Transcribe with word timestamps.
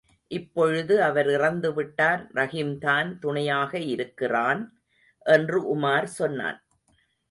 இப்பொழுது 0.27 1.03
அவர் 1.03 1.27
இறந்துவிட்டார், 1.27 2.21
ரஹீம்தான் 2.33 3.19
துணையாக 3.19 3.79
இருக்கிறான், 3.79 4.61
என்று 5.25 5.77
உமார் 5.77 6.09
சொன்னான். 6.19 6.59